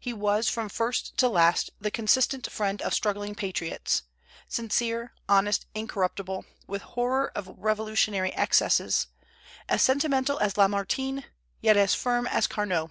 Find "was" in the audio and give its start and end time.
0.14-0.48